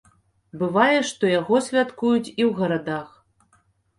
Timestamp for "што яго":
1.09-1.59